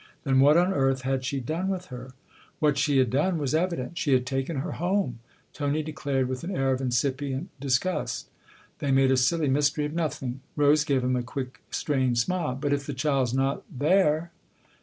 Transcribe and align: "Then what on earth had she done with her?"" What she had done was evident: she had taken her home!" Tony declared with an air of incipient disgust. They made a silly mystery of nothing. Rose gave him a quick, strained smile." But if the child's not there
"Then 0.23 0.39
what 0.39 0.57
on 0.57 0.73
earth 0.73 1.03
had 1.03 1.23
she 1.23 1.39
done 1.39 1.67
with 1.67 1.85
her?"" 1.93 2.13
What 2.59 2.79
she 2.79 2.97
had 2.97 3.11
done 3.11 3.37
was 3.37 3.53
evident: 3.53 3.99
she 3.99 4.13
had 4.13 4.25
taken 4.25 4.55
her 4.55 4.71
home!" 4.71 5.19
Tony 5.53 5.83
declared 5.83 6.27
with 6.27 6.43
an 6.43 6.49
air 6.55 6.71
of 6.71 6.81
incipient 6.81 7.49
disgust. 7.59 8.27
They 8.79 8.89
made 8.89 9.11
a 9.11 9.15
silly 9.17 9.47
mystery 9.47 9.85
of 9.85 9.93
nothing. 9.93 10.41
Rose 10.55 10.85
gave 10.85 11.03
him 11.03 11.15
a 11.15 11.21
quick, 11.21 11.61
strained 11.69 12.17
smile." 12.17 12.55
But 12.59 12.73
if 12.73 12.87
the 12.87 12.95
child's 12.95 13.35
not 13.35 13.61
there 13.69 14.31